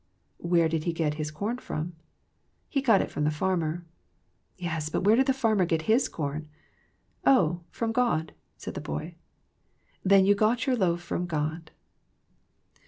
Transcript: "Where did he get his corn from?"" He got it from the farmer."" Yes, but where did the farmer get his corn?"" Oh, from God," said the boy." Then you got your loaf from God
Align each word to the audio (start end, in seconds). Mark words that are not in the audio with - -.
"Where 0.53 0.67
did 0.67 0.85
he 0.85 0.93
get 0.93 1.13
his 1.21 1.29
corn 1.29 1.59
from?"" 1.59 1.93
He 2.71 2.81
got 2.81 3.03
it 3.03 3.11
from 3.11 3.23
the 3.23 3.29
farmer."" 3.29 3.85
Yes, 4.57 4.89
but 4.89 5.03
where 5.03 5.15
did 5.15 5.27
the 5.27 5.31
farmer 5.31 5.63
get 5.63 5.83
his 5.83 6.09
corn?"" 6.09 6.49
Oh, 7.37 7.61
from 7.69 7.91
God," 7.91 8.33
said 8.57 8.73
the 8.73 8.81
boy." 8.81 9.13
Then 10.03 10.25
you 10.25 10.33
got 10.33 10.65
your 10.65 10.75
loaf 10.75 11.01
from 11.03 11.27
God 11.27 11.69